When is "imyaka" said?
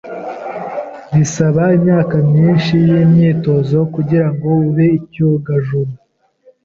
1.77-2.15